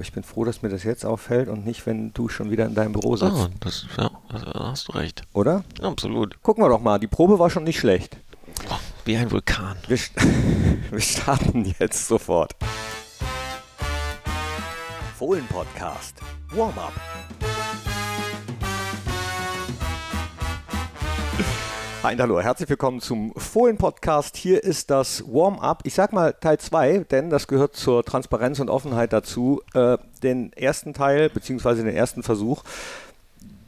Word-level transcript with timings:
Ich 0.00 0.12
bin 0.12 0.22
froh, 0.22 0.44
dass 0.44 0.62
mir 0.62 0.68
das 0.68 0.82
jetzt 0.82 1.04
auffällt 1.04 1.48
und 1.48 1.64
nicht, 1.64 1.86
wenn 1.86 2.12
du 2.12 2.28
schon 2.28 2.50
wieder 2.50 2.66
in 2.66 2.74
deinem 2.74 2.92
Büro 2.92 3.16
sitzt. 3.16 3.32
Oh, 3.32 3.48
das, 3.60 3.86
ja, 3.96 4.10
da 4.30 4.70
hast 4.70 4.88
du 4.88 4.92
recht. 4.92 5.22
Oder? 5.32 5.64
Absolut. 5.80 6.42
Gucken 6.42 6.64
wir 6.64 6.68
doch 6.68 6.80
mal. 6.80 6.98
Die 6.98 7.06
Probe 7.06 7.38
war 7.38 7.50
schon 7.50 7.64
nicht 7.64 7.78
schlecht. 7.78 8.16
Oh, 8.70 8.76
wie 9.04 9.16
ein 9.16 9.30
Vulkan. 9.30 9.76
Wir, 9.86 9.98
wir 10.90 11.00
starten 11.00 11.74
jetzt 11.78 12.08
sofort. 12.08 12.54
Fohlen 15.16 15.46
Podcast. 15.46 16.16
Warm-up. 16.50 16.92
Hi 22.04 22.14
hallo, 22.18 22.38
herzlich 22.38 22.68
willkommen 22.68 23.00
zum 23.00 23.32
Fohlen-Podcast. 23.34 24.36
Hier 24.36 24.62
ist 24.62 24.90
das 24.90 25.24
Warm-up. 25.26 25.80
Ich 25.84 25.94
sag 25.94 26.12
mal 26.12 26.34
Teil 26.34 26.58
2, 26.58 27.06
denn 27.10 27.30
das 27.30 27.46
gehört 27.46 27.76
zur 27.76 28.04
Transparenz 28.04 28.60
und 28.60 28.68
Offenheit 28.68 29.14
dazu. 29.14 29.62
Äh, 29.72 29.96
den 30.22 30.52
ersten 30.52 30.92
Teil, 30.92 31.30
beziehungsweise 31.30 31.82
den 31.82 31.96
ersten 31.96 32.22
Versuch, 32.22 32.62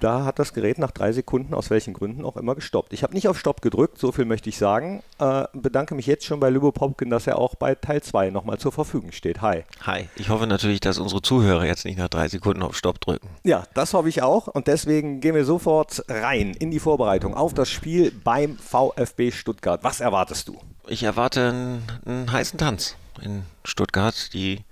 da 0.00 0.24
hat 0.24 0.38
das 0.38 0.52
Gerät 0.52 0.78
nach 0.78 0.90
drei 0.90 1.12
Sekunden, 1.12 1.54
aus 1.54 1.70
welchen 1.70 1.94
Gründen 1.94 2.24
auch 2.24 2.36
immer, 2.36 2.54
gestoppt. 2.54 2.92
Ich 2.92 3.02
habe 3.02 3.14
nicht 3.14 3.28
auf 3.28 3.38
Stopp 3.38 3.62
gedrückt, 3.62 3.98
so 3.98 4.12
viel 4.12 4.24
möchte 4.24 4.48
ich 4.48 4.58
sagen. 4.58 5.02
Äh, 5.18 5.44
bedanke 5.52 5.94
mich 5.94 6.06
jetzt 6.06 6.24
schon 6.24 6.40
bei 6.40 6.50
Lübo 6.50 6.72
Popkin, 6.72 7.10
dass 7.10 7.26
er 7.26 7.38
auch 7.38 7.54
bei 7.54 7.74
Teil 7.74 8.02
2 8.02 8.30
nochmal 8.30 8.58
zur 8.58 8.72
Verfügung 8.72 9.12
steht. 9.12 9.40
Hi. 9.42 9.64
Hi. 9.82 10.08
Ich 10.16 10.28
hoffe 10.28 10.46
natürlich, 10.46 10.80
dass 10.80 10.98
unsere 10.98 11.22
Zuhörer 11.22 11.64
jetzt 11.64 11.84
nicht 11.84 11.98
nach 11.98 12.08
drei 12.08 12.28
Sekunden 12.28 12.62
auf 12.62 12.76
Stopp 12.76 13.00
drücken. 13.00 13.28
Ja, 13.44 13.64
das 13.74 13.94
hoffe 13.94 14.08
ich 14.08 14.22
auch. 14.22 14.48
Und 14.48 14.66
deswegen 14.66 15.20
gehen 15.20 15.34
wir 15.34 15.44
sofort 15.44 16.04
rein 16.08 16.54
in 16.54 16.70
die 16.70 16.80
Vorbereitung 16.80 17.34
auf 17.34 17.54
das 17.54 17.70
Spiel 17.70 18.10
beim 18.10 18.58
VfB 18.58 19.30
Stuttgart. 19.30 19.82
Was 19.82 20.00
erwartest 20.00 20.48
du? 20.48 20.58
Ich 20.88 21.02
erwarte 21.02 21.48
einen, 21.48 21.82
einen 22.04 22.32
heißen 22.32 22.58
Tanz 22.58 22.96
in 23.22 23.42
Stuttgart. 23.64 24.32
Die 24.32 24.64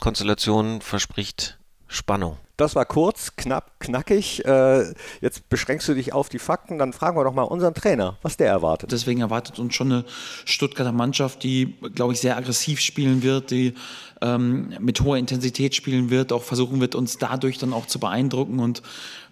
Konstellation 0.00 0.80
verspricht 0.80 1.58
Spannung. 1.86 2.38
Das 2.58 2.74
war 2.74 2.84
kurz, 2.84 3.34
knapp, 3.36 3.80
knackig. 3.80 4.44
Äh, 4.44 4.92
jetzt 5.22 5.48
beschränkst 5.48 5.88
du 5.88 5.94
dich 5.94 6.12
auf 6.12 6.28
die 6.28 6.38
Fakten. 6.38 6.78
Dann 6.78 6.92
fragen 6.92 7.16
wir 7.16 7.24
doch 7.24 7.32
mal 7.32 7.42
unseren 7.42 7.72
Trainer, 7.72 8.18
was 8.20 8.36
der 8.36 8.48
erwartet. 8.48 8.92
Deswegen 8.92 9.20
erwartet 9.20 9.58
uns 9.58 9.74
schon 9.74 9.90
eine 9.90 10.04
Stuttgarter 10.44 10.92
Mannschaft, 10.92 11.42
die, 11.44 11.74
glaube 11.94 12.12
ich, 12.12 12.20
sehr 12.20 12.36
aggressiv 12.36 12.80
spielen 12.80 13.22
wird, 13.22 13.50
die 13.50 13.74
ähm, 14.20 14.74
mit 14.80 15.00
hoher 15.00 15.16
Intensität 15.16 15.74
spielen 15.74 16.10
wird, 16.10 16.30
auch 16.30 16.42
versuchen 16.42 16.80
wird, 16.80 16.94
uns 16.94 17.16
dadurch 17.16 17.56
dann 17.56 17.72
auch 17.72 17.86
zu 17.86 17.98
beeindrucken 17.98 18.58
und 18.60 18.82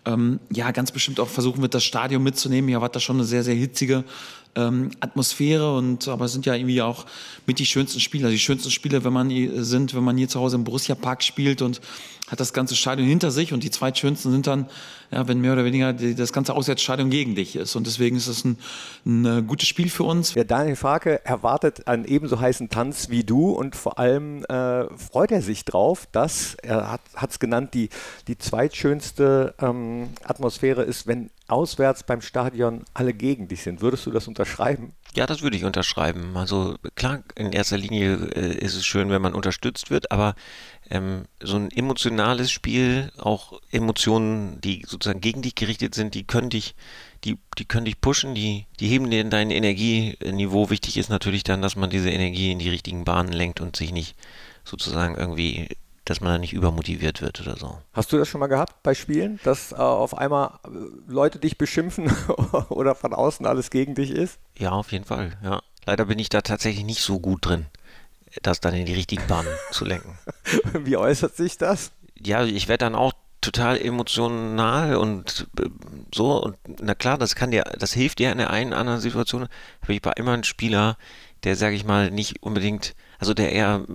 ähm, 0.06 0.40
ja, 0.50 0.70
ganz 0.70 0.90
bestimmt 0.90 1.20
auch 1.20 1.28
versuchen 1.28 1.60
wird, 1.60 1.74
das 1.74 1.84
Stadion 1.84 2.22
mitzunehmen. 2.22 2.68
Hier 2.68 2.80
war 2.80 2.88
das 2.88 3.02
schon 3.02 3.16
eine 3.16 3.24
sehr, 3.24 3.44
sehr 3.44 3.54
hitzige 3.54 4.04
ähm, 4.56 4.90
Atmosphäre 5.00 5.76
und 5.76 6.08
aber 6.08 6.26
sind 6.28 6.46
ja 6.46 6.54
irgendwie 6.54 6.82
auch 6.82 7.06
mit 7.46 7.58
die 7.58 7.66
schönsten 7.66 8.00
Spiele. 8.00 8.30
Die 8.30 8.38
schönsten 8.38 8.70
Spiele, 8.70 9.04
wenn 9.04 9.12
man 9.12 9.30
sind, 9.62 9.94
wenn 9.94 10.02
man 10.02 10.16
hier 10.16 10.28
zu 10.28 10.40
Hause 10.40 10.56
im 10.56 10.64
Borussia 10.64 10.94
Park 10.94 11.22
spielt 11.22 11.62
und 11.62 11.80
hat 12.28 12.40
das 12.40 12.52
ganze 12.52 12.76
Stadion 12.76 13.08
hinter 13.10 13.30
sich 13.30 13.52
und 13.52 13.62
die 13.62 13.70
zweitschönsten 13.70 14.32
sind 14.32 14.46
dann, 14.46 14.66
ja, 15.10 15.28
wenn 15.28 15.40
mehr 15.40 15.52
oder 15.52 15.64
weniger 15.64 15.92
die, 15.92 16.14
das 16.14 16.32
ganze 16.32 16.54
Auswärtsstadion 16.54 17.10
gegen 17.10 17.34
dich 17.34 17.56
ist. 17.56 17.76
Und 17.76 17.86
deswegen 17.86 18.16
ist 18.16 18.26
es 18.26 18.44
ein, 18.44 18.58
ein 19.04 19.24
äh, 19.24 19.42
gutes 19.42 19.68
Spiel 19.68 19.90
für 19.90 20.04
uns. 20.04 20.34
Ja, 20.34 20.44
Daniel 20.44 20.76
Farke 20.76 21.24
erwartet 21.24 21.86
einen 21.86 22.04
ebenso 22.04 22.40
heißen 22.40 22.70
Tanz 22.70 23.10
wie 23.10 23.24
du 23.24 23.50
und 23.50 23.76
vor 23.76 23.98
allem 23.98 24.44
äh, 24.44 24.84
freut 24.96 25.32
er 25.32 25.42
sich 25.42 25.64
drauf, 25.64 26.06
dass, 26.12 26.54
er 26.62 26.98
hat 27.14 27.30
es 27.30 27.38
genannt, 27.38 27.74
die, 27.74 27.90
die 28.28 28.38
zweitschönste 28.38 29.54
ähm, 29.60 30.10
Atmosphäre 30.24 30.82
ist, 30.82 31.06
wenn 31.06 31.30
auswärts 31.50 32.04
beim 32.04 32.20
Stadion 32.20 32.84
alle 32.94 33.12
gegen 33.12 33.48
dich 33.48 33.62
sind. 33.62 33.80
Würdest 33.80 34.06
du 34.06 34.10
das 34.10 34.28
unterschreiben? 34.28 34.92
Ja, 35.14 35.26
das 35.26 35.42
würde 35.42 35.56
ich 35.56 35.64
unterschreiben. 35.64 36.36
Also 36.36 36.76
klar, 36.94 37.24
in 37.34 37.52
erster 37.52 37.76
Linie 37.76 38.14
äh, 38.34 38.54
ist 38.58 38.76
es 38.76 38.84
schön, 38.84 39.10
wenn 39.10 39.22
man 39.22 39.34
unterstützt 39.34 39.90
wird, 39.90 40.12
aber 40.12 40.34
ähm, 40.88 41.24
so 41.42 41.56
ein 41.56 41.70
emotionales 41.72 42.50
Spiel, 42.52 43.10
auch 43.18 43.60
Emotionen, 43.70 44.60
die 44.60 44.84
sozusagen 44.86 45.20
gegen 45.20 45.42
dich 45.42 45.56
gerichtet 45.56 45.94
sind, 45.94 46.14
die 46.14 46.24
können 46.24 46.50
dich, 46.50 46.76
die, 47.24 47.38
die 47.58 47.64
können 47.64 47.86
dich 47.86 48.00
pushen, 48.00 48.34
die, 48.34 48.66
die 48.78 48.86
heben 48.88 49.10
dir 49.10 49.24
dein 49.24 49.50
Energieniveau. 49.50 50.70
Wichtig 50.70 50.96
ist 50.96 51.10
natürlich 51.10 51.42
dann, 51.42 51.62
dass 51.62 51.74
man 51.74 51.90
diese 51.90 52.10
Energie 52.10 52.52
in 52.52 52.60
die 52.60 52.70
richtigen 52.70 53.04
Bahnen 53.04 53.32
lenkt 53.32 53.60
und 53.60 53.74
sich 53.74 53.92
nicht 53.92 54.16
sozusagen 54.64 55.16
irgendwie 55.16 55.68
dass 56.10 56.20
man 56.20 56.32
da 56.32 56.38
nicht 56.38 56.54
übermotiviert 56.54 57.22
wird 57.22 57.40
oder 57.40 57.56
so. 57.56 57.78
Hast 57.92 58.12
du 58.12 58.18
das 58.18 58.26
schon 58.26 58.40
mal 58.40 58.48
gehabt 58.48 58.82
bei 58.82 58.94
Spielen, 58.94 59.38
dass 59.44 59.70
äh, 59.70 59.76
auf 59.76 60.18
einmal 60.18 60.58
äh, 60.64 60.68
Leute 61.06 61.38
dich 61.38 61.56
beschimpfen 61.56 62.12
oder 62.68 62.96
von 62.96 63.14
außen 63.14 63.46
alles 63.46 63.70
gegen 63.70 63.94
dich 63.94 64.10
ist? 64.10 64.40
Ja, 64.58 64.72
auf 64.72 64.90
jeden 64.90 65.04
Fall, 65.04 65.38
ja. 65.44 65.62
Leider 65.86 66.06
bin 66.06 66.18
ich 66.18 66.28
da 66.28 66.40
tatsächlich 66.40 66.84
nicht 66.84 67.00
so 67.00 67.20
gut 67.20 67.46
drin, 67.46 67.66
das 68.42 68.58
dann 68.58 68.74
in 68.74 68.86
die 68.86 68.94
richtigen 68.94 69.24
Bahnen 69.28 69.46
zu 69.70 69.84
lenken. 69.84 70.18
Wie 70.72 70.96
äußert 70.96 71.36
sich 71.36 71.58
das? 71.58 71.92
Ja, 72.18 72.44
ich 72.44 72.66
werde 72.66 72.86
dann 72.86 72.96
auch 72.96 73.12
total 73.40 73.80
emotional 73.80 74.96
und 74.96 75.46
äh, 75.60 75.68
so 76.12 76.42
und 76.42 76.56
na 76.80 76.96
klar, 76.96 77.18
das 77.18 77.36
kann 77.36 77.52
dir, 77.52 77.62
das 77.78 77.92
hilft 77.92 78.18
dir 78.18 78.32
in 78.32 78.38
der 78.38 78.50
einen 78.50 78.72
oder 78.72 78.80
anderen 78.80 79.00
Situation. 79.00 79.46
Aber 79.80 79.92
ich 79.92 80.04
war 80.04 80.16
immer 80.16 80.32
ein 80.32 80.42
Spieler, 80.42 80.96
der, 81.44 81.54
sage 81.54 81.76
ich 81.76 81.84
mal, 81.84 82.10
nicht 82.10 82.42
unbedingt, 82.42 82.96
also 83.20 83.32
der 83.32 83.52
eher 83.52 83.86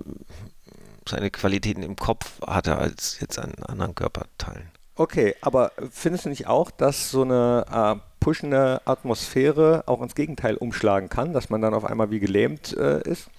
seine 1.09 1.31
Qualitäten 1.31 1.83
im 1.83 1.95
Kopf 1.95 2.41
hatte 2.41 2.77
als 2.77 3.19
jetzt 3.19 3.39
an 3.39 3.53
anderen 3.67 3.95
Körperteilen. 3.95 4.69
Okay, 4.95 5.35
aber 5.41 5.71
findest 5.91 6.25
du 6.25 6.29
nicht 6.29 6.47
auch, 6.47 6.71
dass 6.71 7.11
so 7.11 7.23
eine 7.23 7.65
äh, 7.69 8.01
pushende 8.21 8.81
Atmosphäre 8.85 9.83
auch 9.87 10.01
ins 10.01 10.15
Gegenteil 10.15 10.55
umschlagen 10.55 11.09
kann, 11.09 11.33
dass 11.33 11.49
man 11.49 11.61
dann 11.61 11.73
auf 11.73 11.83
einmal 11.83 12.11
wie 12.11 12.19
gelähmt 12.19 12.75
äh, 12.77 13.01
ist? 13.01 13.29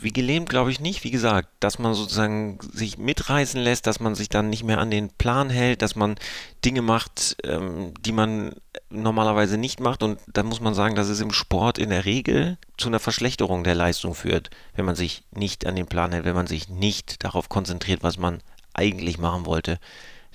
wie 0.00 0.12
gelähmt 0.12 0.48
glaube 0.48 0.70
ich 0.70 0.80
nicht. 0.80 1.04
Wie 1.04 1.10
gesagt, 1.10 1.48
dass 1.60 1.78
man 1.78 1.94
sozusagen 1.94 2.58
sich 2.72 2.98
mitreißen 2.98 3.60
lässt, 3.60 3.86
dass 3.86 4.00
man 4.00 4.14
sich 4.14 4.28
dann 4.28 4.50
nicht 4.50 4.64
mehr 4.64 4.78
an 4.78 4.90
den 4.90 5.10
Plan 5.10 5.50
hält, 5.50 5.82
dass 5.82 5.96
man 5.96 6.16
Dinge 6.64 6.82
macht, 6.82 7.36
ähm, 7.44 7.94
die 8.00 8.12
man 8.12 8.54
normalerweise 8.90 9.58
nicht 9.58 9.80
macht. 9.80 10.02
Und 10.02 10.18
da 10.26 10.42
muss 10.42 10.60
man 10.60 10.74
sagen, 10.74 10.94
dass 10.94 11.08
es 11.08 11.20
im 11.20 11.32
Sport 11.32 11.78
in 11.78 11.90
der 11.90 12.04
Regel 12.04 12.58
zu 12.76 12.88
einer 12.88 13.00
Verschlechterung 13.00 13.64
der 13.64 13.74
Leistung 13.74 14.14
führt, 14.14 14.50
wenn 14.74 14.84
man 14.84 14.96
sich 14.96 15.24
nicht 15.32 15.66
an 15.66 15.76
den 15.76 15.86
Plan 15.86 16.12
hält, 16.12 16.24
wenn 16.24 16.34
man 16.34 16.46
sich 16.46 16.68
nicht 16.68 17.24
darauf 17.24 17.48
konzentriert, 17.48 18.02
was 18.02 18.18
man 18.18 18.40
eigentlich 18.74 19.18
machen 19.18 19.46
wollte. 19.46 19.78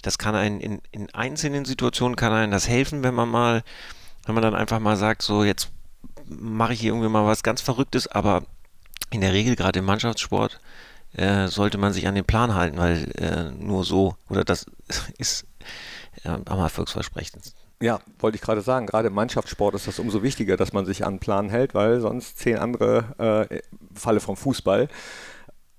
Das 0.02 0.18
kann 0.18 0.36
einen 0.36 0.60
in, 0.60 0.82
in 0.92 1.14
einzelnen 1.14 1.66
Situationen 1.66 2.16
kann 2.16 2.34
einem 2.34 2.52
das 2.52 2.68
helfen, 2.68 3.04
wenn 3.04 3.14
man 3.14 3.30
mal, 3.30 3.64
wenn 4.26 4.36
man 4.36 4.42
dann 4.42 4.56
einfach 4.56 4.80
mal 4.80 4.98
sagt, 4.98 5.22
so 5.22 5.44
jetzt 5.44 5.70
mache 6.26 6.74
ich 6.74 6.80
hier 6.80 6.92
irgendwie 6.92 7.10
mal 7.10 7.26
was 7.26 7.44
ganz 7.44 7.62
Verrücktes, 7.62 8.08
aber 8.08 8.44
in 9.12 9.22
der 9.22 9.34
Regel, 9.34 9.56
gerade 9.56 9.80
im 9.80 9.86
Mannschaftssport, 9.86 10.60
äh, 11.14 11.48
sollte 11.48 11.78
man 11.78 11.94
sich 11.94 12.08
an 12.08 12.16
den 12.16 12.26
Plan 12.26 12.56
halten, 12.56 12.78
weil 12.78 13.12
äh, 13.18 13.52
nur 13.52 13.84
so, 13.84 14.16
oder 14.30 14.44
das 14.44 14.66
ist 15.18 15.46
äh, 16.24 16.30
am 16.30 16.60
erfolgsversprechendsten. 16.60 17.61
Ja, 17.82 18.00
wollte 18.20 18.36
ich 18.36 18.42
gerade 18.42 18.62
sagen, 18.62 18.86
gerade 18.86 19.08
im 19.08 19.16
Mannschaftssport 19.16 19.74
ist 19.74 19.88
das 19.88 19.98
umso 19.98 20.22
wichtiger, 20.22 20.56
dass 20.56 20.72
man 20.72 20.86
sich 20.86 21.04
an 21.04 21.16
den 21.16 21.20
Plan 21.20 21.50
hält, 21.50 21.74
weil 21.74 22.00
sonst 22.00 22.38
zehn 22.38 22.58
andere 22.58 23.48
äh, 23.50 23.60
Falle 23.96 24.20
vom 24.20 24.38
Fußball 24.38 24.88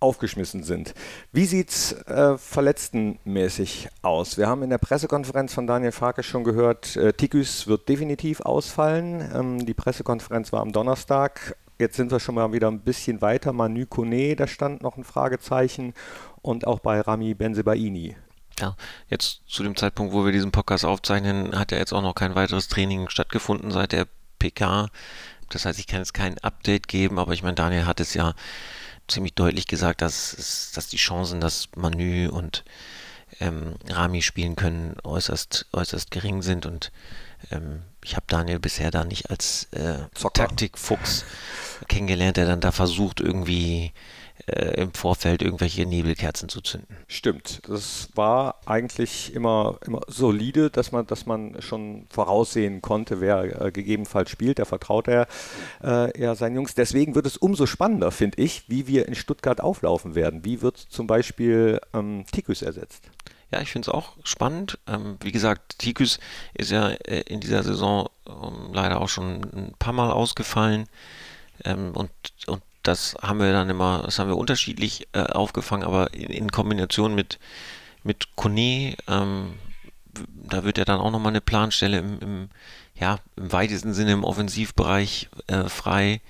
aufgeschmissen 0.01 0.65
sind. 0.65 0.95
Wie 1.31 1.47
sieht 1.47 1.71
es 1.71 1.93
äh, 1.93 2.37
verletztenmäßig 2.37 3.89
aus? 4.03 4.37
Wir 4.37 4.49
haben 4.49 4.65
in 4.65 4.71
der 4.71 4.79
Pressekonferenz 4.79 5.55
von 5.55 5.69
Daniel 5.69 5.93
Farke 5.93 6.25
schon 6.25 6.43
gehört, 6.43 6.97
äh, 6.97 7.13
Tikus 7.13 7.69
wird 7.69 7.89
definitiv 7.89 8.41
ausfallen. 8.41 9.31
Ähm, 9.33 9.65
die 9.65 9.75
Pressekonferenz 9.75 10.53
war 10.53 10.61
am 10.61 10.73
Donnerstag. 10.73 11.57
Jetzt 11.79 11.97
sind 11.97 12.11
wir 12.11 12.21
schon 12.21 12.35
mal 12.35 12.53
wieder 12.53 12.69
ein 12.69 12.81
bisschen 12.81 13.21
weiter. 13.23 13.53
Manu 13.53 13.87
Kone, 13.87 14.35
da 14.35 14.49
stand 14.49 14.83
noch 14.83 14.97
ein 14.97 15.05
Fragezeichen. 15.05 15.95
Und 16.43 16.67
auch 16.67 16.81
bei 16.81 17.01
Rami 17.01 17.35
Benzebaini. 17.35 18.17
Ja, 18.63 18.77
jetzt 19.11 19.41
zu 19.49 19.65
dem 19.65 19.75
Zeitpunkt, 19.75 20.13
wo 20.13 20.25
wir 20.25 20.31
diesen 20.31 20.53
Podcast 20.53 20.85
aufzeichnen, 20.85 21.59
hat 21.59 21.73
ja 21.73 21.79
jetzt 21.79 21.93
auch 21.93 22.01
noch 22.01 22.15
kein 22.15 22.37
weiteres 22.37 22.69
Training 22.69 23.09
stattgefunden 23.09 23.73
seit 23.73 23.91
der 23.91 24.07
PK. 24.39 24.89
Das 25.49 25.65
heißt, 25.65 25.81
ich 25.81 25.89
kann 25.89 25.99
jetzt 25.99 26.15
kein 26.15 26.39
Update 26.39 26.87
geben, 26.87 27.19
aber 27.19 27.33
ich 27.33 27.43
meine, 27.43 27.57
Daniel 27.57 27.87
hat 27.87 27.99
es 27.99 28.15
ja 28.15 28.35
ziemlich 29.09 29.35
deutlich 29.35 29.67
gesagt, 29.67 30.01
dass, 30.01 30.71
dass 30.77 30.87
die 30.87 30.97
Chancen, 30.97 31.41
dass 31.41 31.71
Manu 31.75 32.31
und 32.31 32.63
ähm, 33.41 33.75
Rami 33.89 34.23
spielen 34.23 34.55
können, 34.55 34.95
äußerst, 35.03 35.67
äußerst 35.73 36.13
gering 36.13 36.43
sind 36.43 36.65
und 36.65 36.93
ähm, 37.51 37.83
ich 38.05 38.15
habe 38.15 38.27
Daniel 38.29 38.61
bisher 38.61 38.93
da 38.93 39.03
nicht 39.03 39.29
als 39.29 39.65
äh, 39.73 40.07
Taktikfuchs 40.35 41.25
kennengelernt, 41.89 42.37
der 42.37 42.47
dann 42.47 42.61
da 42.61 42.71
versucht, 42.71 43.21
irgendwie 43.21 43.93
äh, 44.47 44.81
im 44.81 44.93
Vorfeld 44.93 45.43
irgendwelche 45.43 45.87
Nebelkerzen 45.87 46.49
zu 46.49 46.61
zünden. 46.61 46.97
Stimmt. 47.07 47.61
Das 47.69 48.09
war 48.15 48.61
eigentlich 48.67 49.35
immer, 49.35 49.79
immer 49.87 50.01
solide, 50.09 50.71
dass 50.71 50.93
man, 50.93 51.07
dass 51.07 51.27
man 51.27 51.61
schon 51.61 52.07
voraussehen 52.11 52.83
konnte, 52.83 53.21
wer 53.21 53.63
äh, 53.67 53.73
gegebenenfalls 53.73 54.31
spielt. 54.31 54.59
Da 54.59 54.65
vertraut 54.65 55.09
er 55.09 55.27
äh, 55.83 56.21
ja 56.21 56.35
seinen 56.35 56.57
Jungs. 56.57 56.75
Deswegen 56.75 57.15
wird 57.15 57.27
es 57.27 57.37
umso 57.37 57.67
spannender, 57.67 58.11
finde 58.11 58.43
ich, 58.43 58.69
wie 58.69 58.87
wir 58.87 59.07
in 59.09 59.15
Stuttgart 59.15 59.61
auflaufen 59.61 60.15
werden. 60.15 60.45
Wie 60.45 60.63
wird 60.63 60.77
zum 60.77 61.07
Beispiel 61.07 61.81
ähm, 61.93 62.25
Tikus 62.33 62.63
ersetzt? 62.63 63.11
Ja, 63.53 63.61
ich 63.61 63.71
finde 63.71 63.91
es 63.91 63.95
auch 63.95 64.17
spannend. 64.25 64.79
Ähm, 64.87 65.19
wie 65.21 65.31
gesagt, 65.31 65.79
Tikus 65.79 66.19
ist 66.55 66.71
ja 66.71 66.89
äh, 66.89 67.21
in 67.21 67.41
dieser 67.41 67.63
Saison 67.63 68.09
ähm, 68.27 68.73
leider 68.73 69.01
auch 69.01 69.11
schon 69.11 69.43
ein 69.55 69.75
paar 69.79 69.93
Mal 69.93 70.11
ausgefallen. 70.11 70.87
Ähm, 71.65 71.93
und, 71.95 72.11
und 72.47 72.63
das 72.83 73.17
haben 73.23 73.39
wir 73.41 73.53
dann 73.53 73.71
immer, 73.71 74.03
das 74.05 74.19
haben 74.19 74.29
wir 74.29 74.37
unterschiedlich 74.37 75.09
äh, 75.13 75.21
aufgefangen, 75.21 75.85
aber 75.85 76.13
in, 76.15 76.31
in, 76.31 76.51
Kombination 76.51 77.15
mit, 77.15 77.39
mit 78.03 78.35
Kone, 78.37 78.97
ähm, 79.09 79.55
da 80.27 80.65
wird 80.65 80.79
ja 80.79 80.85
dann 80.85 81.01
auch 81.01 81.11
nochmal 81.11 81.33
eine 81.33 81.41
Planstelle 81.41 81.99
im, 81.99 82.19
im, 82.21 82.49
ja, 82.95 83.19
im 83.37 83.53
weitesten 83.53 83.95
Sinne 83.95 84.13
im 84.13 84.25
Offensivbereich 84.25 85.29
äh, 85.47 85.69
frei. 85.69 86.21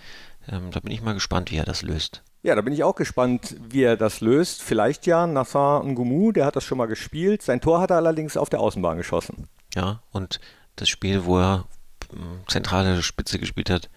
Ähm, 0.48 0.70
da 0.70 0.80
bin 0.80 0.92
ich 0.92 1.02
mal 1.02 1.14
gespannt, 1.14 1.50
wie 1.50 1.56
er 1.56 1.64
das 1.64 1.82
löst. 1.82 2.22
Ja, 2.42 2.56
da 2.56 2.60
bin 2.60 2.72
ich 2.72 2.82
auch 2.82 2.96
gespannt, 2.96 3.56
wie 3.68 3.82
er 3.82 3.96
das 3.96 4.20
löst. 4.20 4.62
Vielleicht 4.62 5.06
ja 5.06 5.26
Nassar 5.26 5.84
Ngumu, 5.84 6.32
der 6.32 6.44
hat 6.44 6.56
das 6.56 6.64
schon 6.64 6.78
mal 6.78 6.86
gespielt. 6.86 7.42
Sein 7.42 7.60
Tor 7.60 7.80
hat 7.80 7.90
er 7.90 7.96
allerdings 7.96 8.36
auf 8.36 8.50
der 8.50 8.60
Außenbahn 8.60 8.96
geschossen. 8.96 9.48
Ja, 9.74 10.02
und 10.10 10.40
das 10.74 10.88
Spiel, 10.88 11.24
wo 11.24 11.38
er 11.38 11.66
ähm, 12.12 12.40
zentrale 12.48 13.02
Spitze 13.02 13.38
gespielt 13.38 13.70
hat 13.70 13.90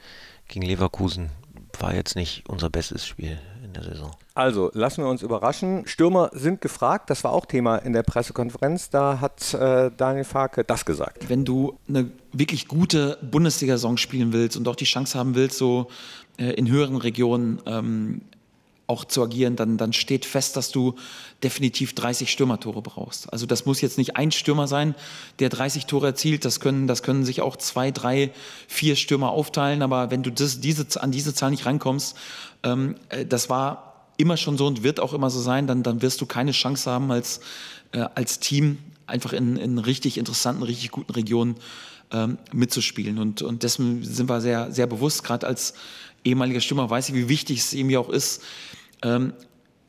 gegen 0.48 0.64
Leverkusen, 0.64 1.32
war 1.82 1.94
jetzt 1.94 2.16
nicht 2.16 2.44
unser 2.48 2.70
bestes 2.70 3.06
Spiel 3.06 3.38
in 3.64 3.74
der 3.74 3.84
Saison. 3.84 4.12
Also, 4.34 4.70
lassen 4.74 5.04
wir 5.04 5.10
uns 5.10 5.22
überraschen. 5.22 5.88
Stürmer 5.88 6.30
sind 6.34 6.62
gefragt. 6.62 7.10
Das 7.10 7.24
war 7.24 7.32
auch 7.32 7.46
Thema 7.46 7.78
in 7.78 7.94
der 7.94 8.04
Pressekonferenz. 8.04 8.90
Da 8.90 9.20
hat 9.22 9.54
äh, 9.54 9.92
Daniel 9.96 10.26
Farke 10.26 10.64
das 10.64 10.86
gesagt. 10.86 11.30
Wenn 11.30 11.46
du 11.46 11.78
eine 11.88 12.12
wirklich 12.34 12.68
gute 12.68 13.18
Bundesliga-Saison 13.22 13.98
spielen 13.98 14.34
willst 14.34 14.58
und 14.58 14.68
auch 14.68 14.76
die 14.76 14.86
Chance 14.86 15.18
haben 15.18 15.36
willst, 15.36 15.58
so 15.58 15.88
äh, 16.38 16.52
in 16.52 16.70
höheren 16.70 16.98
Regionen 16.98 17.62
ähm, 17.66 18.22
auch 18.88 19.06
zu 19.06 19.24
agieren, 19.24 19.56
dann, 19.56 19.78
dann 19.78 19.94
steht 19.94 20.26
fest, 20.26 20.56
dass 20.56 20.72
du 20.72 20.96
definitiv 21.44 21.96
30 21.96 22.32
Stürmertore 22.32 22.82
brauchst. 22.82 23.32
Also 23.34 23.46
das 23.46 23.66
muss 23.66 23.82
jetzt 23.82 23.98
nicht 23.98 24.16
ein 24.16 24.32
Stürmer 24.32 24.68
sein, 24.68 24.94
der 25.40 25.50
30 25.50 25.86
Tore 25.86 26.08
erzielt. 26.08 26.46
Das 26.46 26.60
können, 26.60 26.86
das 26.86 27.02
können 27.02 27.26
sich 27.26 27.42
auch 27.42 27.56
zwei, 27.56 27.92
drei, 27.92 28.32
vier 28.68 28.96
Stürmer 28.96 29.32
aufteilen. 29.32 29.82
Aber 29.82 30.12
wenn 30.12 30.22
du 30.22 30.32
das, 30.32 30.60
diese, 30.60 30.86
an 31.02 31.12
diese 31.12 31.34
Zahl 31.34 31.52
nicht 31.52 31.66
rankommst, 31.66 32.16
ähm, 32.64 32.96
äh, 33.10 33.26
das 33.26 33.50
war 33.50 34.06
immer 34.18 34.38
schon 34.38 34.58
so 34.58 34.68
und 34.68 34.84
wird 34.84 35.00
auch 35.00 35.14
immer 35.14 35.30
so 35.30 35.42
sein, 35.42 35.68
dann, 35.68 35.84
dann 35.84 36.02
wirst 36.02 36.22
du 36.22 36.26
keine 36.26 36.52
Chance 36.52 36.90
haben, 36.90 37.12
als, 37.12 37.42
äh, 37.92 38.06
als 38.14 38.40
Team 38.40 38.78
einfach 39.08 39.34
in, 39.34 39.58
in 39.58 39.78
richtig 39.78 40.18
interessanten, 40.18 40.64
richtig 40.64 40.92
guten 40.92 41.12
Regionen 41.12 41.56
ähm, 42.12 42.38
mitzuspielen. 42.52 43.18
Und, 43.18 43.42
und 43.42 43.64
dessen 43.64 44.04
sind 44.04 44.30
wir 44.30 44.42
sehr, 44.42 44.72
sehr 44.72 44.88
bewusst, 44.88 45.24
gerade 45.24 45.48
als 45.48 45.74
ehemaliger 46.26 46.60
Stürmer 46.60 46.90
weiß 46.90 47.10
ich, 47.10 47.16
wie 47.16 47.30
wichtig 47.30 47.60
es 47.60 47.74
ihm 47.74 47.90
ja 47.90 48.00
auch 48.00 48.10
ist, 48.10 48.44
ähm, 49.04 49.34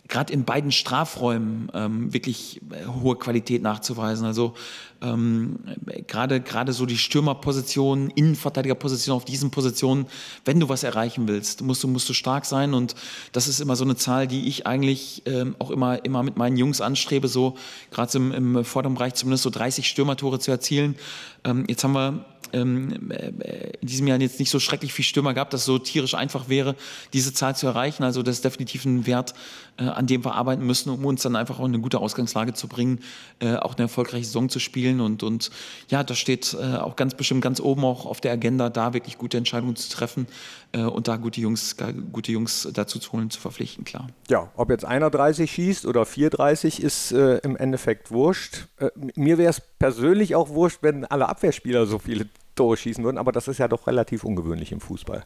gerade 0.08 0.32
in 0.32 0.44
beiden 0.44 0.70
Strafräumen 0.70 1.70
ähm, 1.74 2.12
wirklich 2.12 2.60
äh, 2.70 2.86
hohe 2.86 3.16
Qualität 3.16 3.62
nachzuweisen. 3.62 4.26
Also 4.26 4.54
ähm, 5.02 5.58
gerade 6.06 6.40
gerade 6.40 6.72
so 6.72 6.86
die 6.86 6.96
Stürmerposition, 6.96 8.10
Innenverteidigerposition 8.10 9.16
auf 9.16 9.24
diesen 9.24 9.50
Positionen, 9.50 10.06
wenn 10.44 10.60
du 10.60 10.68
was 10.68 10.82
erreichen 10.82 11.28
willst, 11.28 11.62
musst 11.62 11.82
du 11.82 11.88
musst 11.88 12.08
du 12.08 12.12
stark 12.12 12.44
sein 12.44 12.74
und 12.74 12.94
das 13.32 13.48
ist 13.48 13.60
immer 13.60 13.76
so 13.76 13.84
eine 13.84 13.96
Zahl, 13.96 14.26
die 14.26 14.48
ich 14.48 14.66
eigentlich 14.66 15.22
ähm, 15.26 15.56
auch 15.58 15.70
immer 15.70 16.04
immer 16.04 16.22
mit 16.22 16.36
meinen 16.36 16.56
Jungs 16.56 16.80
anstrebe, 16.80 17.28
so 17.28 17.56
gerade 17.90 18.16
im, 18.16 18.32
im 18.32 18.64
vorderen 18.64 18.94
Bereich 18.94 19.14
zumindest 19.14 19.44
so 19.44 19.50
30 19.50 19.88
Stürmertore 19.88 20.38
zu 20.38 20.50
erzielen. 20.50 20.96
Ähm, 21.44 21.64
jetzt 21.68 21.84
haben 21.84 21.92
wir 21.92 22.24
ähm, 22.52 23.10
äh, 23.10 23.72
in 23.80 23.86
diesem 23.86 24.06
Jahr 24.06 24.20
jetzt 24.20 24.38
nicht 24.38 24.50
so 24.50 24.60
schrecklich 24.60 24.92
viel 24.92 25.04
Stürmer 25.04 25.34
gab, 25.34 25.50
dass 25.50 25.60
es 25.62 25.66
so 25.66 25.78
tierisch 25.78 26.14
einfach 26.14 26.48
wäre, 26.48 26.74
diese 27.12 27.32
Zahl 27.32 27.56
zu 27.56 27.66
erreichen. 27.66 28.02
Also 28.02 28.22
das 28.22 28.36
ist 28.36 28.44
definitiv 28.44 28.84
ein 28.84 29.06
Wert, 29.06 29.34
äh, 29.78 29.84
an 29.84 30.06
dem 30.06 30.24
wir 30.24 30.34
arbeiten 30.34 30.64
müssen, 30.64 30.90
um 30.90 31.04
uns 31.04 31.22
dann 31.22 31.36
einfach 31.36 31.58
auch 31.58 31.64
in 31.64 31.74
eine 31.74 31.80
gute 31.80 31.98
Ausgangslage 31.98 32.54
zu 32.54 32.68
bringen, 32.68 33.00
äh, 33.40 33.56
auch 33.56 33.74
eine 33.74 33.84
erfolgreiche 33.84 34.24
Saison 34.24 34.48
zu 34.48 34.58
spielen. 34.58 34.85
Und, 34.94 35.22
und 35.22 35.50
ja, 35.88 36.02
das 36.02 36.18
steht 36.18 36.54
äh, 36.54 36.76
auch 36.76 36.96
ganz 36.96 37.14
bestimmt 37.14 37.42
ganz 37.42 37.60
oben 37.60 37.84
auch 37.84 38.06
auf 38.06 38.20
der 38.20 38.32
Agenda, 38.32 38.70
da 38.70 38.94
wirklich 38.94 39.18
gute 39.18 39.36
Entscheidungen 39.36 39.76
zu 39.76 39.90
treffen 39.90 40.26
äh, 40.72 40.82
und 40.82 41.08
da 41.08 41.16
gute 41.16 41.40
Jungs, 41.40 41.76
gute 42.12 42.32
Jungs 42.32 42.68
dazu 42.72 42.98
zu 42.98 43.12
holen, 43.12 43.30
zu 43.30 43.40
verpflichten, 43.40 43.84
klar. 43.84 44.08
Ja, 44.28 44.50
ob 44.56 44.70
jetzt 44.70 44.84
einer 44.84 45.10
30 45.10 45.50
schießt 45.50 45.86
oder 45.86 46.02
4,30 46.02 46.80
ist 46.80 47.12
äh, 47.12 47.38
im 47.38 47.56
Endeffekt 47.56 48.10
wurscht. 48.10 48.66
mir 49.14 49.38
wäre 49.38 49.50
es 49.50 49.60
persönlich 49.78 50.34
auch 50.34 50.50
wurscht, 50.50 50.78
wenn 50.82 51.04
alle 51.04 51.28
Abwehrspieler 51.28 51.86
so 51.86 51.98
viele 51.98 52.28
Tore 52.54 52.76
schießen 52.76 53.04
würden, 53.04 53.18
aber 53.18 53.32
das 53.32 53.48
ist 53.48 53.58
ja 53.58 53.68
doch 53.68 53.86
relativ 53.86 54.24
ungewöhnlich 54.24 54.72
im 54.72 54.80
Fußball. 54.80 55.24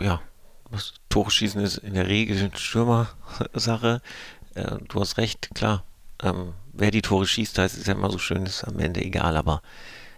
Ja, 0.00 0.20
das 0.70 0.94
Tore 1.08 1.30
schießen 1.30 1.60
ist 1.60 1.78
in 1.78 1.94
der 1.94 2.08
Regel 2.08 2.38
eine 2.38 2.56
Stürmer-Sache. 2.56 4.00
Äh, 4.54 4.76
du 4.88 5.00
hast 5.00 5.18
recht, 5.18 5.50
klar. 5.54 5.84
Ähm, 6.22 6.54
wer 6.76 6.90
die 6.90 7.02
Tore 7.02 7.26
schießt, 7.26 7.56
das 7.58 7.74
ist 7.74 7.86
ja 7.86 7.94
immer 7.94 8.10
so 8.10 8.18
schön, 8.18 8.46
ist 8.46 8.64
am 8.64 8.78
Ende 8.78 9.00
egal, 9.02 9.36
aber 9.36 9.62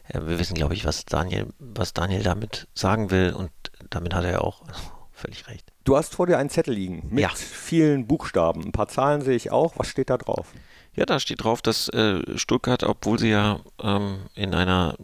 äh, 0.08 0.20
wir 0.20 0.38
wissen, 0.38 0.54
glaube 0.54 0.74
ich, 0.74 0.84
was 0.84 1.04
Daniel, 1.04 1.46
was 1.58 1.92
Daniel 1.92 2.22
damit 2.22 2.68
sagen 2.74 3.10
will 3.10 3.32
und 3.32 3.50
damit 3.90 4.14
hat 4.14 4.24
er 4.24 4.32
ja 4.32 4.40
auch 4.40 4.62
völlig 5.12 5.48
recht. 5.48 5.72
Du 5.84 5.96
hast 5.96 6.14
vor 6.14 6.26
dir 6.26 6.38
einen 6.38 6.50
Zettel 6.50 6.74
liegen 6.74 7.06
mit 7.10 7.22
ja. 7.22 7.28
vielen 7.28 8.06
Buchstaben. 8.06 8.64
Ein 8.64 8.72
paar 8.72 8.88
Zahlen 8.88 9.22
sehe 9.22 9.36
ich 9.36 9.52
auch. 9.52 9.74
Was 9.76 9.88
steht 9.88 10.10
da 10.10 10.18
drauf? 10.18 10.52
Ja, 10.94 11.06
da 11.06 11.20
steht 11.20 11.44
drauf, 11.44 11.62
dass 11.62 11.88
äh, 11.90 12.20
Stuttgart, 12.36 12.82
obwohl 12.82 13.18
sie 13.18 13.28
ja 13.28 13.60
ähm, 13.80 14.20
in 14.34 14.54
einer 14.54 14.96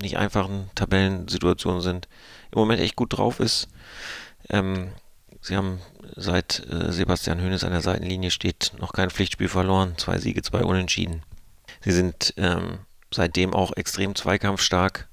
nicht 0.00 0.16
einfachen 0.16 0.70
Tabellensituation 0.74 1.80
sind, 1.80 2.08
im 2.52 2.58
Moment 2.58 2.80
echt 2.80 2.96
gut 2.96 3.16
drauf 3.16 3.38
ist. 3.38 3.68
Ähm, 4.48 4.92
sie 5.40 5.56
haben 5.56 5.80
seit 6.16 6.66
äh, 6.70 6.92
Sebastian 6.92 7.40
Hoeneß 7.40 7.64
an 7.64 7.72
der 7.72 7.80
Seitenlinie 7.80 8.30
steht 8.30 8.72
noch 8.78 8.92
kein 8.92 9.10
Pflichtspiel 9.10 9.48
verloren, 9.48 9.94
zwei 9.96 10.18
Siege, 10.18 10.42
zwei 10.42 10.64
Unentschieden. 10.64 11.22
Sie 11.80 11.92
sind 11.92 12.34
ähm, 12.36 12.80
seitdem 13.10 13.54
auch 13.54 13.72
extrem 13.76 14.14
zweikampfstark, 14.14 15.08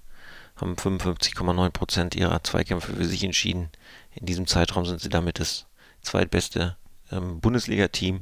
haben 0.55 0.75
55,9 0.75 1.69
Prozent 1.69 2.15
ihrer 2.15 2.43
Zweikämpfe 2.43 2.93
für 2.93 3.05
sich 3.05 3.23
entschieden. 3.23 3.69
In 4.15 4.25
diesem 4.25 4.47
Zeitraum 4.47 4.85
sind 4.85 5.01
sie 5.01 5.09
damit 5.09 5.39
das 5.39 5.67
zweitbeste 6.01 6.75
ähm, 7.11 7.39
Bundesliga-Team. 7.39 8.21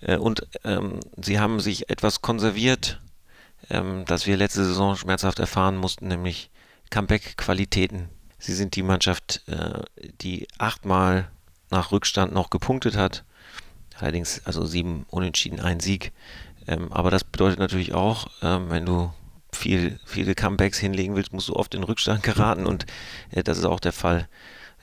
Äh, 0.00 0.16
und 0.16 0.46
ähm, 0.64 1.00
sie 1.16 1.38
haben 1.38 1.60
sich 1.60 1.88
etwas 1.88 2.22
konserviert, 2.22 3.00
ähm, 3.70 4.04
das 4.06 4.26
wir 4.26 4.36
letzte 4.36 4.64
Saison 4.64 4.96
schmerzhaft 4.96 5.38
erfahren 5.38 5.76
mussten, 5.76 6.08
nämlich 6.08 6.50
Comeback-Qualitäten. 6.90 8.08
Sie 8.42 8.54
sind 8.54 8.74
die 8.74 8.82
Mannschaft, 8.82 9.40
äh, 9.46 9.82
die 10.20 10.48
achtmal 10.58 11.30
nach 11.70 11.92
Rückstand 11.92 12.32
noch 12.32 12.50
gepunktet 12.50 12.96
hat. 12.96 13.22
Allerdings 14.00 14.42
also 14.44 14.64
sieben 14.64 15.06
Unentschieden, 15.10 15.60
ein 15.60 15.78
Sieg. 15.78 16.10
Ähm, 16.66 16.92
aber 16.92 17.12
das 17.12 17.22
bedeutet 17.22 17.60
natürlich 17.60 17.94
auch, 17.94 18.26
ähm, 18.42 18.68
wenn 18.68 18.84
du 18.84 19.12
viel, 19.52 20.00
viele 20.04 20.34
Comebacks 20.34 20.78
hinlegen 20.78 21.14
willst, 21.14 21.32
musst 21.32 21.50
du 21.50 21.54
oft 21.54 21.72
in 21.76 21.84
Rückstand 21.84 22.24
geraten 22.24 22.66
und 22.66 22.84
äh, 23.30 23.44
das 23.44 23.58
ist 23.58 23.64
auch 23.64 23.78
der 23.78 23.92
Fall. 23.92 24.28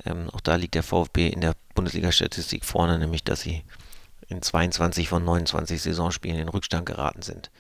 Ähm, 0.06 0.30
auch 0.30 0.40
da 0.40 0.56
liegt 0.56 0.76
der 0.76 0.84
VfB 0.84 1.28
in 1.28 1.42
der 1.42 1.56
Bundesliga-Statistik 1.76 2.64
vorne, 2.64 2.98
nämlich 2.98 3.26
dass 3.26 3.42
sie 3.42 3.66
in 4.30 4.42
22 4.42 5.10
von 5.10 5.26
29 5.26 5.82
Saisonspielen 5.82 6.40
in 6.40 6.48
Rückstand 6.48 6.86
geraten 6.86 7.24
sind. 7.24 7.52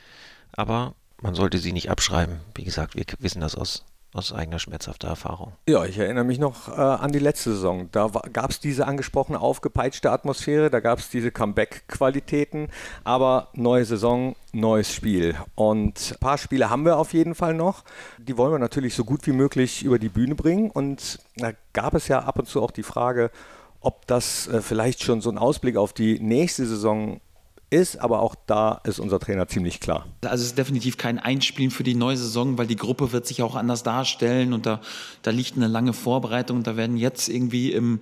Aber 0.54 0.96
man 1.22 1.36
sollte 1.36 1.58
sie 1.58 1.74
nicht 1.74 1.92
abschreiben. 1.92 2.40
Wie 2.56 2.64
gesagt, 2.64 2.96
wir 2.96 3.04
wissen 3.20 3.42
das 3.42 3.56
aus, 3.56 3.84
aus 4.14 4.34
eigener 4.34 4.58
schmerzhafter 4.58 5.08
Erfahrung. 5.08 5.54
Ja, 5.68 5.86
ich 5.86 5.98
erinnere 5.98 6.24
mich 6.24 6.40
noch 6.40 6.68
äh, 6.68 6.82
an 6.82 7.12
die 7.12 7.20
letzte 7.20 7.52
Saison. 7.52 7.90
Da 7.92 8.10
gab 8.34 8.50
es 8.50 8.60
diese 8.60 8.88
angesprochene 8.88 9.40
aufgepeitschte 9.40 10.12
Atmosphäre, 10.12 10.70
da 10.70 10.80
gab 10.80 11.00
es 11.00 11.10
diese 11.10 11.32
Comeback-Qualitäten, 11.32 12.70
aber 13.04 13.50
neue 13.54 13.86
Saison, 13.86 14.36
neues 14.52 14.92
Spiel. 14.92 15.36
Und 15.54 16.12
ein 16.12 16.20
paar 16.20 16.38
Spiele 16.40 16.70
haben 16.72 16.86
wir 16.86 16.98
auf 16.98 17.14
jeden 17.14 17.36
Fall 17.36 17.54
noch. 17.54 17.84
Die 18.18 18.36
wollen 18.38 18.52
wir 18.52 18.60
natürlich 18.60 18.96
so 18.96 19.06
gut 19.06 19.28
wie 19.28 19.32
möglich 19.32 19.84
über 19.84 20.00
die 20.00 20.10
Bühne 20.10 20.34
bringen. 20.34 20.72
Und 20.72 21.20
da 21.38 21.52
gab 21.74 21.94
es 21.94 22.08
ja 22.08 22.20
ab 22.20 22.40
und 22.40 22.48
zu 22.48 22.64
auch 22.64 22.72
die 22.72 22.84
Frage, 22.84 23.30
ob 23.80 24.08
das 24.08 24.48
äh, 24.48 24.62
vielleicht 24.62 25.04
schon 25.04 25.22
so 25.22 25.30
ein 25.30 25.38
Ausblick 25.38 25.78
auf 25.78 25.94
die 25.94 26.20
nächste 26.20 26.66
Saison 26.66 27.22
ist, 27.70 27.98
aber 27.98 28.22
auch 28.22 28.36
da 28.48 28.82
ist 28.84 29.00
unser 29.00 29.20
Trainer 29.20 29.48
ziemlich 29.48 29.80
klar. 29.80 30.08
Also 30.24 30.42
es 30.42 30.50
ist 30.50 30.58
definitiv 30.58 30.98
kein 30.98 31.20
Einspielen 31.20 31.72
für 31.72 31.84
die 31.84 31.96
neue 31.96 32.18
Saison, 32.18 32.58
weil 32.58 32.68
die 32.68 32.76
Gruppe 32.76 33.12
wird 33.12 33.28
sich 33.28 33.42
auch 33.42 33.56
anders 33.56 33.84
darstellen 33.84 34.54
und 34.54 34.66
da, 34.66 34.82
da 35.22 35.32
liegt 35.32 35.56
eine 35.56 35.68
lange 35.68 35.94
Vorbereitung 35.94 36.58
und 36.58 36.68
da 36.68 36.78
werden 36.78 36.98
jetzt 36.98 37.30
irgendwie 37.30 37.72
im 37.72 38.02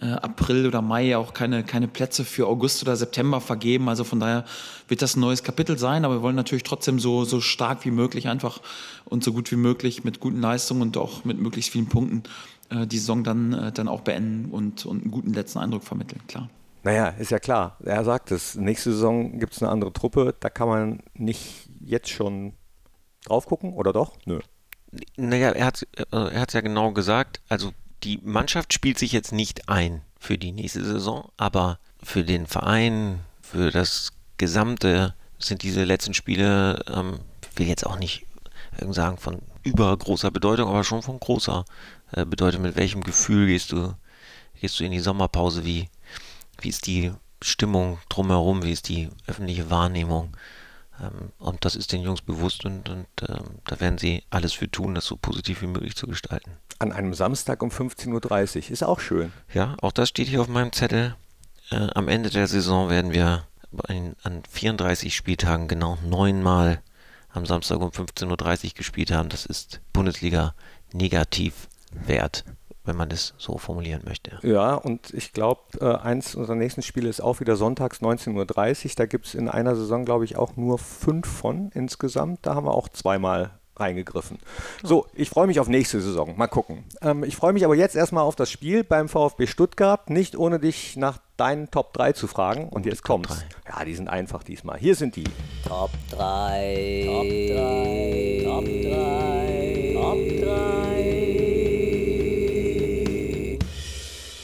äh, 0.00 0.06
April 0.06 0.66
oder 0.66 0.82
Mai 0.82 1.16
auch 1.16 1.34
keine, 1.34 1.64
keine 1.64 1.88
Plätze 1.88 2.24
für 2.24 2.46
August 2.46 2.82
oder 2.82 2.96
September 2.96 3.40
vergeben. 3.40 3.88
Also 3.88 4.04
von 4.04 4.20
daher 4.20 4.44
wird 4.88 5.02
das 5.02 5.16
ein 5.16 5.20
neues 5.20 5.42
Kapitel 5.42 5.78
sein, 5.78 6.04
aber 6.04 6.16
wir 6.16 6.22
wollen 6.22 6.36
natürlich 6.36 6.64
trotzdem 6.64 6.98
so, 6.98 7.24
so 7.24 7.40
stark 7.40 7.84
wie 7.84 7.90
möglich 7.90 8.28
einfach 8.28 8.60
und 9.04 9.24
so 9.24 9.32
gut 9.32 9.50
wie 9.50 9.56
möglich 9.56 10.04
mit 10.04 10.20
guten 10.20 10.40
Leistungen 10.40 10.82
und 10.82 10.96
auch 10.96 11.24
mit 11.24 11.38
möglichst 11.38 11.72
vielen 11.72 11.88
Punkten 11.88 12.22
äh, 12.70 12.86
die 12.86 12.98
Saison 12.98 13.24
dann, 13.24 13.52
äh, 13.52 13.72
dann 13.72 13.88
auch 13.88 14.00
beenden 14.00 14.50
und, 14.50 14.86
und 14.86 15.02
einen 15.02 15.10
guten 15.10 15.32
letzten 15.32 15.58
Eindruck 15.58 15.84
vermitteln, 15.84 16.20
klar. 16.28 16.48
Naja, 16.82 17.08
ist 17.08 17.30
ja 17.30 17.38
klar. 17.38 17.76
Er 17.84 18.04
sagt 18.04 18.30
es. 18.30 18.54
Nächste 18.54 18.92
Saison 18.92 19.38
gibt 19.38 19.52
es 19.54 19.62
eine 19.62 19.70
andere 19.70 19.92
Truppe. 19.92 20.34
Da 20.40 20.48
kann 20.48 20.68
man 20.68 21.02
nicht 21.14 21.68
jetzt 21.80 22.08
schon 22.08 22.54
drauf 23.24 23.46
gucken, 23.46 23.74
oder 23.74 23.92
doch? 23.92 24.16
Nö. 24.24 24.40
Naja, 25.16 25.50
er 25.50 25.66
hat 25.66 25.76
es 25.76 25.82
äh, 25.82 26.06
er 26.10 26.46
ja 26.50 26.60
genau 26.60 26.92
gesagt. 26.92 27.40
Also 27.48 27.72
die 28.02 28.18
Mannschaft 28.22 28.72
spielt 28.72 28.98
sich 28.98 29.12
jetzt 29.12 29.32
nicht 29.32 29.68
ein 29.68 30.02
für 30.18 30.38
die 30.38 30.52
nächste 30.52 30.84
Saison, 30.84 31.30
aber 31.36 31.78
für 32.02 32.24
den 32.24 32.46
Verein, 32.46 33.20
für 33.42 33.70
das 33.70 34.12
Gesamte 34.38 35.14
sind 35.38 35.62
diese 35.62 35.84
letzten 35.84 36.14
Spiele, 36.14 36.82
ähm, 36.88 37.20
will 37.56 37.68
jetzt 37.68 37.86
auch 37.86 37.98
nicht 37.98 38.26
sagen 38.88 39.18
von 39.18 39.42
übergroßer 39.62 40.30
Bedeutung, 40.30 40.68
aber 40.68 40.84
schon 40.84 41.02
von 41.02 41.20
großer 41.20 41.64
äh, 42.12 42.24
Bedeutung. 42.24 42.62
Mit 42.62 42.76
welchem 42.76 43.02
Gefühl 43.02 43.46
gehst 43.46 43.72
du 43.72 43.94
gehst 44.60 44.78
du 44.78 44.84
in 44.84 44.92
die 44.92 45.00
Sommerpause, 45.00 45.64
wie, 45.64 45.88
wie 46.60 46.68
ist 46.68 46.86
die 46.86 47.12
Stimmung 47.42 47.98
drumherum, 48.08 48.62
wie 48.62 48.72
ist 48.72 48.88
die 48.88 49.08
öffentliche 49.26 49.70
Wahrnehmung. 49.70 50.36
Ähm, 51.00 51.32
und 51.38 51.64
das 51.64 51.76
ist 51.76 51.92
den 51.92 52.02
Jungs 52.02 52.22
bewusst 52.22 52.64
und, 52.64 52.88
und 52.88 53.06
ähm, 53.28 53.44
da 53.66 53.80
werden 53.80 53.98
sie 53.98 54.22
alles 54.30 54.52
für 54.52 54.70
tun, 54.70 54.94
das 54.94 55.06
so 55.06 55.16
positiv 55.16 55.62
wie 55.62 55.66
möglich 55.66 55.96
zu 55.96 56.06
gestalten. 56.06 56.52
An 56.78 56.92
einem 56.92 57.14
Samstag 57.14 57.62
um 57.62 57.70
15.30 57.70 58.56
Uhr 58.56 58.70
ist 58.70 58.82
auch 58.82 59.00
schön. 59.00 59.32
Ja, 59.52 59.76
auch 59.80 59.92
das 59.92 60.08
steht 60.08 60.28
hier 60.28 60.40
auf 60.40 60.48
meinem 60.48 60.72
Zettel. 60.72 61.14
Äh, 61.70 61.88
am 61.94 62.08
Ende 62.08 62.30
der 62.30 62.46
Saison 62.46 62.90
werden 62.90 63.12
wir 63.12 63.46
an, 63.88 64.16
an 64.22 64.42
34 64.50 65.14
Spieltagen 65.14 65.68
genau 65.68 65.98
neunmal 66.04 66.82
am 67.32 67.46
Samstag 67.46 67.80
um 67.80 67.90
15.30 67.90 68.64
Uhr 68.64 68.70
gespielt 68.74 69.12
haben. 69.12 69.28
Das 69.28 69.46
ist 69.46 69.80
Bundesliga 69.92 70.54
Negativwert 70.92 72.44
wenn 72.90 72.96
man 72.96 73.08
das 73.08 73.34
so 73.38 73.56
formulieren 73.56 74.02
möchte. 74.04 74.40
Ja, 74.42 74.74
und 74.74 75.14
ich 75.14 75.32
glaube, 75.32 75.60
äh, 75.80 75.94
eins 75.94 76.34
unserer 76.34 76.56
nächsten 76.56 76.82
Spiele 76.82 77.08
ist 77.08 77.20
auch 77.20 77.38
wieder 77.38 77.54
sonntags 77.54 78.00
19.30 78.00 78.84
Uhr. 78.84 78.92
Da 78.96 79.06
gibt 79.06 79.26
es 79.26 79.34
in 79.36 79.48
einer 79.48 79.76
Saison, 79.76 80.04
glaube 80.04 80.24
ich, 80.24 80.36
auch 80.36 80.56
nur 80.56 80.78
fünf 80.78 81.28
von 81.28 81.70
insgesamt. 81.72 82.40
Da 82.42 82.56
haben 82.56 82.66
wir 82.66 82.74
auch 82.74 82.88
zweimal 82.88 83.52
reingegriffen. 83.76 84.38
So, 84.82 85.06
ich 85.14 85.30
freue 85.30 85.46
mich 85.46 85.60
auf 85.60 85.68
nächste 85.68 86.00
Saison. 86.00 86.36
Mal 86.36 86.48
gucken. 86.48 86.84
Ähm, 87.00 87.22
ich 87.22 87.36
freue 87.36 87.52
mich 87.52 87.64
aber 87.64 87.76
jetzt 87.76 87.94
erstmal 87.94 88.24
auf 88.24 88.34
das 88.34 88.50
Spiel 88.50 88.82
beim 88.82 89.08
VfB 89.08 89.46
Stuttgart, 89.46 90.10
nicht 90.10 90.36
ohne 90.36 90.58
dich 90.58 90.96
nach 90.96 91.18
deinen 91.36 91.70
Top 91.70 91.94
3 91.94 92.12
zu 92.12 92.26
fragen. 92.26 92.68
Und 92.70 92.86
jetzt 92.86 93.04
kommt's. 93.04 93.44
Ja, 93.68 93.84
die 93.84 93.94
sind 93.94 94.08
einfach 94.08 94.42
diesmal. 94.42 94.80
Hier 94.80 94.96
sind 94.96 95.14
die. 95.14 95.24
Top 95.64 95.90
3. 96.10 97.04
Top 97.06 97.24
3. 97.24 98.42
Top 98.44 98.64
3. 98.64 99.92
Top 99.94 100.18
3. 100.44 101.19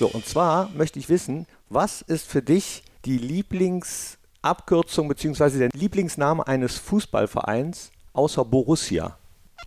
So, 0.07 0.13
und 0.13 0.25
zwar 0.25 0.69
möchte 0.71 1.01
ich 1.01 1.09
wissen, 1.09 1.47
was 1.69 2.01
ist 2.01 2.29
für 2.29 2.41
dich 2.41 2.85
die 3.05 3.19
Lieblingsabkürzung 3.19 5.09
bzw. 5.09 5.59
der 5.59 5.71
Lieblingsname 5.73 6.47
eines 6.47 6.79
Fußballvereins 6.79 7.91
außer 8.13 8.45
Borussia? 8.45 9.19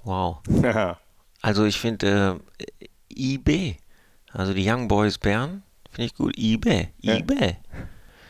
Wow. 0.05 0.37
also 1.41 1.65
ich 1.65 1.77
finde 1.77 2.39
äh, 2.79 3.33
IB, 3.33 3.75
also 4.31 4.53
die 4.53 4.65
Young 4.65 4.87
Boys 4.87 5.17
Bern, 5.17 5.63
finde 5.91 6.05
ich 6.05 6.15
gut. 6.15 6.37
IB, 6.37 6.87
IB. 7.01 7.33
Ja. 7.33 7.57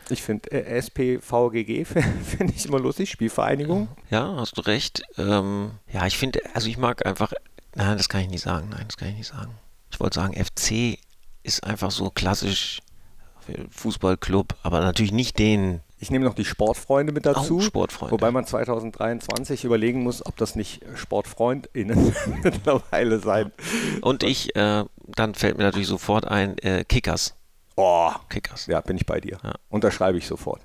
Ich 0.08 0.22
finde 0.22 0.50
äh, 0.50 0.82
SPVGG 0.82 1.84
finde 1.84 2.54
ich 2.56 2.66
immer 2.66 2.80
lustig, 2.80 3.08
Spielvereinigung. 3.08 3.86
Ja, 4.10 4.34
hast 4.36 4.58
du 4.58 4.62
recht. 4.62 5.04
Ähm, 5.16 5.72
ja, 5.92 6.08
ich 6.08 6.18
finde, 6.18 6.40
also 6.54 6.66
ich 6.66 6.76
mag 6.76 7.06
einfach, 7.06 7.32
nein, 7.76 7.96
das 7.96 8.08
kann 8.08 8.22
ich 8.22 8.30
nicht 8.30 8.42
sagen, 8.42 8.70
nein, 8.70 8.86
das 8.88 8.96
kann 8.96 9.10
ich 9.10 9.16
nicht 9.16 9.28
sagen. 9.28 9.54
Ich 9.92 10.00
wollte 10.00 10.16
sagen 10.16 10.34
FC 10.34 10.98
ist 11.42 11.64
einfach 11.64 11.90
so 11.90 12.10
klassisch 12.10 12.80
Fußballclub, 13.70 14.54
aber 14.62 14.80
natürlich 14.80 15.12
nicht 15.12 15.38
den. 15.38 15.80
Ich 15.98 16.10
nehme 16.10 16.24
noch 16.24 16.34
die 16.34 16.44
Sportfreunde 16.44 17.12
mit 17.12 17.26
dazu. 17.26 17.58
Auch 17.58 17.62
Sportfreunde. 17.62 18.12
Wobei 18.12 18.30
man 18.30 18.46
2023 18.46 19.64
überlegen 19.64 20.02
muss, 20.02 20.24
ob 20.24 20.36
das 20.36 20.54
nicht 20.54 20.82
SportfreundInnen 20.94 22.14
mittlerweile 22.42 23.18
sein. 23.18 23.52
Und 24.00 24.22
ich, 24.22 24.54
äh, 24.56 24.84
dann 25.06 25.34
fällt 25.34 25.58
mir 25.58 25.64
natürlich 25.64 25.88
sofort 25.88 26.26
ein, 26.26 26.56
äh, 26.58 26.84
Kickers. 26.84 27.34
Oh, 27.76 28.10
Kickers. 28.28 28.66
Ja, 28.66 28.80
bin 28.80 28.96
ich 28.96 29.06
bei 29.06 29.20
dir. 29.20 29.38
Ja. 29.42 29.54
Unterschreibe 29.68 30.18
ich 30.18 30.26
sofort. 30.26 30.62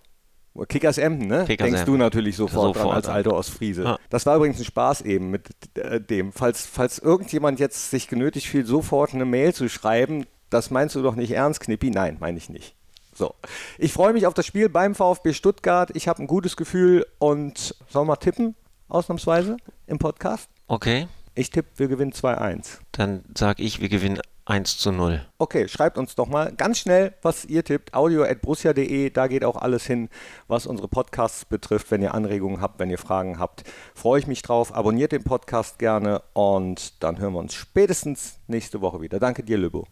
Kickers 0.70 0.98
Emden, 0.98 1.28
ne? 1.28 1.44
Kickers 1.46 1.66
Denkst 1.66 1.82
Emden. 1.82 1.94
du 1.94 1.98
natürlich 1.98 2.38
sofort, 2.38 2.76
sofort 2.76 2.86
dran 2.86 2.96
als 2.96 3.10
alter 3.10 3.34
Ostfriese. 3.34 3.84
Ja. 3.84 4.00
Das 4.10 4.26
war 4.26 4.38
übrigens 4.38 4.58
ein 4.60 4.64
Spaß 4.64 5.02
eben 5.02 5.30
mit 5.30 5.50
äh, 5.76 6.00
dem. 6.00 6.32
Falls, 6.32 6.66
falls 6.66 6.98
irgendjemand 7.00 7.60
jetzt 7.60 7.92
sich 7.92 8.08
genötigt 8.08 8.48
fühlt, 8.48 8.66
sofort 8.66 9.14
eine 9.14 9.26
Mail 9.26 9.54
zu 9.54 9.68
schreiben, 9.68 10.26
das 10.50 10.72
meinst 10.72 10.96
du 10.96 11.02
doch 11.02 11.16
nicht 11.16 11.32
ernst, 11.32 11.60
Knippi? 11.60 11.90
Nein, 11.90 12.18
meine 12.20 12.38
ich 12.38 12.50
nicht. 12.50 12.76
So, 13.14 13.34
ich 13.78 13.94
freue 13.94 14.12
mich 14.12 14.28
auf 14.28 14.34
das 14.34 14.46
Spiel 14.46 14.68
beim 14.68 14.94
VfB 14.94 15.34
Stuttgart. 15.34 15.90
Ich 15.94 16.08
habe 16.08 16.22
ein 16.22 16.28
gutes 16.28 16.58
Gefühl 16.58 17.06
und 17.18 17.76
sollen 17.88 18.08
wir 18.08 18.14
mal 18.14 18.16
tippen, 18.18 18.56
ausnahmsweise 18.90 19.58
im 19.88 20.00
Podcast? 20.00 20.50
Okay. 20.68 21.08
Ich 21.34 21.50
tippe, 21.50 21.70
wir 21.78 21.88
gewinnen 21.88 22.12
2-1. 22.12 22.80
Dann 22.92 23.24
sage 23.36 23.64
ich, 23.64 23.80
wir 23.82 23.90
gewinnen 23.90 24.20
1 24.46 24.78
zu 24.78 24.92
0. 24.92 25.26
Okay, 25.38 25.68
schreibt 25.68 25.98
uns 25.98 26.16
doch 26.16 26.28
mal 26.28 26.54
ganz 26.54 26.80
schnell, 26.80 27.14
was 27.22 27.46
ihr 27.46 27.64
tippt. 27.64 27.94
audio.brussia.de, 27.94 29.10
da 29.10 29.28
geht 29.28 29.44
auch 29.44 29.56
alles 29.56 29.86
hin, 29.86 30.10
was 30.48 30.68
unsere 30.68 30.88
Podcasts 30.88 31.46
betrifft. 31.46 31.92
Wenn 31.92 32.02
ihr 32.02 32.14
Anregungen 32.14 32.62
habt, 32.62 32.80
wenn 32.80 32.90
ihr 32.90 32.98
Fragen 32.98 33.40
habt, 33.40 33.64
freue 33.96 34.20
ich 34.20 34.28
mich 34.28 34.44
drauf. 34.44 34.74
Abonniert 34.74 35.12
den 35.12 35.24
Podcast 35.24 35.80
gerne 35.80 36.22
und 36.34 37.02
dann 37.04 37.18
hören 37.18 37.34
wir 37.34 37.40
uns 37.40 37.54
spätestens 37.54 38.40
nächste 38.48 38.82
Woche 38.82 39.02
wieder. 39.02 39.20
Danke 39.20 39.44
dir, 39.44 39.58
Lübo. 39.58 39.88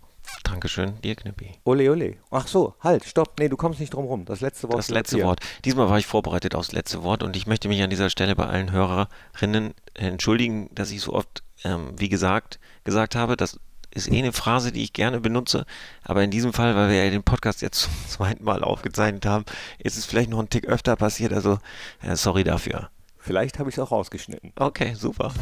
Dankeschön, 0.53 1.01
dir 1.01 1.15
Knippi. 1.15 1.51
Ole, 1.63 1.89
ole. 1.89 2.17
Ach 2.29 2.47
so, 2.47 2.75
halt, 2.79 3.05
stopp. 3.05 3.39
Nee, 3.39 3.49
du 3.49 3.57
kommst 3.57 3.79
nicht 3.79 3.95
drum 3.95 4.05
rum. 4.05 4.25
Das 4.25 4.39
letzte 4.39 4.67
Wort. 4.67 4.77
Das 4.77 4.89
letzte 4.89 5.19
Wort. 5.23 5.39
Diesmal 5.65 5.89
war 5.89 5.97
ich 5.97 6.05
vorbereitet 6.05 6.53
aufs 6.53 6.71
letzte 6.71 7.01
Wort 7.01 7.23
und 7.23 7.35
ich 7.35 7.47
möchte 7.47 7.67
mich 7.67 7.81
an 7.81 7.89
dieser 7.89 8.11
Stelle 8.11 8.35
bei 8.35 8.45
allen 8.45 8.71
Hörerinnen 8.71 9.73
entschuldigen, 9.95 10.69
dass 10.75 10.91
ich 10.91 11.01
so 11.01 11.13
oft, 11.13 11.41
ähm, 11.63 11.93
wie 11.97 12.07
gesagt, 12.07 12.59
gesagt 12.83 13.15
habe, 13.15 13.35
das 13.35 13.59
ist 13.95 14.11
eh 14.11 14.19
eine 14.19 14.31
Phrase, 14.31 14.71
die 14.71 14.83
ich 14.83 14.93
gerne 14.93 15.19
benutze, 15.19 15.65
aber 16.03 16.23
in 16.23 16.29
diesem 16.29 16.53
Fall, 16.53 16.75
weil 16.75 16.89
wir 16.89 17.03
ja 17.03 17.09
den 17.09 17.23
Podcast 17.23 17.63
jetzt 17.63 17.81
zum 17.81 17.93
zweiten 18.07 18.43
Mal 18.43 18.63
aufgezeichnet 18.63 19.25
haben, 19.25 19.45
ist 19.79 19.97
es 19.97 20.05
vielleicht 20.05 20.29
noch 20.29 20.39
ein 20.39 20.49
Tick 20.49 20.67
öfter 20.67 20.95
passiert, 20.95 21.33
also 21.33 21.57
äh, 22.03 22.15
sorry 22.15 22.43
dafür. 22.43 22.89
Vielleicht 23.17 23.57
habe 23.57 23.69
ich 23.69 23.77
es 23.77 23.79
auch 23.79 23.91
rausgeschnitten. 23.91 24.51
Okay, 24.55 24.93
super. 24.93 25.33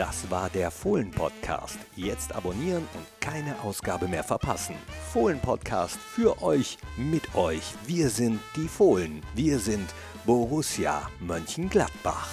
Das 0.00 0.30
war 0.30 0.48
der 0.48 0.70
Fohlen-Podcast. 0.70 1.78
Jetzt 1.94 2.34
abonnieren 2.34 2.88
und 2.94 3.06
keine 3.20 3.54
Ausgabe 3.60 4.08
mehr 4.08 4.24
verpassen. 4.24 4.74
Fohlen-Podcast 5.12 5.98
für 5.98 6.40
euch, 6.40 6.78
mit 6.96 7.34
euch. 7.34 7.74
Wir 7.86 8.08
sind 8.08 8.40
die 8.56 8.66
Fohlen. 8.66 9.20
Wir 9.34 9.58
sind 9.58 9.94
Borussia 10.24 11.06
Mönchengladbach. 11.20 12.30